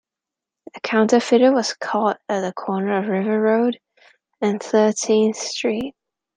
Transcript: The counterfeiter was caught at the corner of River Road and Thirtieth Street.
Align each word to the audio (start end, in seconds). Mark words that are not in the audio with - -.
The 0.73 0.79
counterfeiter 0.79 1.51
was 1.51 1.75
caught 1.75 2.19
at 2.27 2.41
the 2.41 2.53
corner 2.53 2.97
of 3.03 3.07
River 3.07 3.39
Road 3.39 3.79
and 4.41 4.59
Thirtieth 4.59 5.37
Street. 5.37 5.93